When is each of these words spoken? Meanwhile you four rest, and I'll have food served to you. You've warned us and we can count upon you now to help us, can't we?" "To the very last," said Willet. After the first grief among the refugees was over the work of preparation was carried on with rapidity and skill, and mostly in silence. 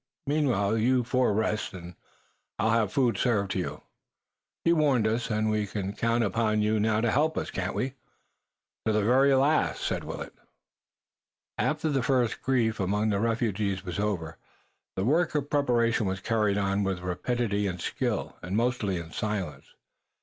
Meanwhile 0.25 0.79
you 0.79 1.03
four 1.03 1.31
rest, 1.31 1.73
and 1.75 1.93
I'll 2.57 2.71
have 2.71 2.91
food 2.91 3.19
served 3.19 3.51
to 3.51 3.59
you. 3.59 3.81
You've 4.65 4.79
warned 4.79 5.05
us 5.05 5.29
and 5.29 5.47
we 5.51 5.67
can 5.67 5.93
count 5.93 6.23
upon 6.23 6.63
you 6.63 6.79
now 6.79 7.01
to 7.01 7.11
help 7.11 7.37
us, 7.37 7.51
can't 7.51 7.75
we?" 7.75 7.91
"To 8.87 8.93
the 8.93 9.03
very 9.03 9.31
last," 9.35 9.83
said 9.83 10.03
Willet. 10.03 10.33
After 11.59 11.87
the 11.89 12.01
first 12.01 12.41
grief 12.41 12.79
among 12.79 13.11
the 13.11 13.19
refugees 13.19 13.85
was 13.85 13.99
over 13.99 14.39
the 14.95 15.05
work 15.05 15.35
of 15.35 15.51
preparation 15.51 16.07
was 16.07 16.19
carried 16.19 16.57
on 16.57 16.81
with 16.83 17.01
rapidity 17.01 17.67
and 17.67 17.79
skill, 17.79 18.37
and 18.41 18.57
mostly 18.57 18.97
in 18.97 19.11
silence. 19.11 19.67